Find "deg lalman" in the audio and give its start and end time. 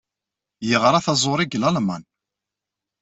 1.45-2.03